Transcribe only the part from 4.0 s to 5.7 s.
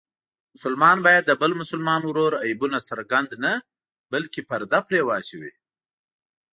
بلکې پرده پرې واچوي.